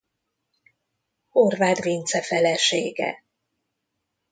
Horváth 1.29 1.79
Vince 1.83 2.21
felesége. 2.23 3.23